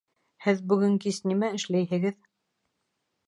Һеҙ 0.45 0.63
бөгөн 0.71 0.95
кис 1.03 1.19
нимә 1.31 1.51
эшләйһегеҙ? 1.59 2.19